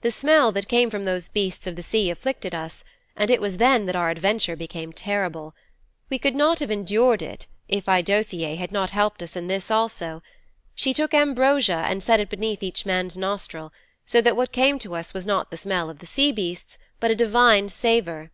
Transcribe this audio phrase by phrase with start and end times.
[0.00, 2.84] The smell that came from those beasts of the sea afflicted us,
[3.14, 5.54] and it was then that our adventure became terrible.
[6.08, 10.22] We could not have endured it if Eidothëe had not helped us in this also.
[10.74, 13.70] She took ambrosia and set it beneath each man's nostril,
[14.06, 17.10] so that what came to us was not the smell of the sea beasts but
[17.10, 18.30] a divine savour.